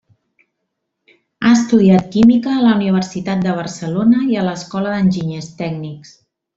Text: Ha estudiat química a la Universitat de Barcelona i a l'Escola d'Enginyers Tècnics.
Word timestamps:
Ha 1.41 1.51
estudiat 1.57 2.09
química 2.17 2.55
a 2.55 2.63
la 2.65 2.73
Universitat 2.81 3.47
de 3.47 3.55
Barcelona 3.61 4.27
i 4.35 4.41
a 4.45 4.49
l'Escola 4.49 4.99
d'Enginyers 4.99 5.57
Tècnics. 5.65 6.21